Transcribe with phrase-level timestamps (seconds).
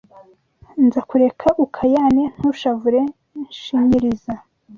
[0.85, 3.01] Nzakureka ukayane Ntushavure
[3.59, 4.33] shinyiriza